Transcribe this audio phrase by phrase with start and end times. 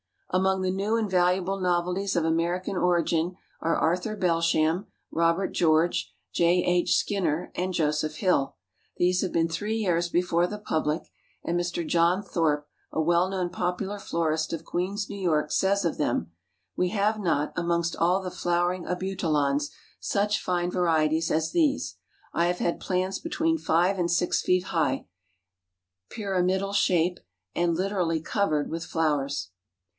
[0.33, 6.63] _Among the new and valuable novelties of American origin are Arthur Belsham, Robert George, J.
[6.63, 6.95] H.
[6.95, 8.55] Skinner, and Joseph Hill.
[8.97, 11.03] These have been three years before the public,
[11.43, 11.85] and Mr.
[11.85, 15.29] John Thorp, a well known popular florist of Queens, N.
[15.29, 16.31] Y., says of them,
[16.77, 21.97] "We have not, amongst all the flowering Abutilons, such fine varieties as these.
[22.33, 25.07] I have had plants between five and six feet high,
[26.09, 27.19] pyramidal shape
[27.53, 29.49] and literally covered with flowers."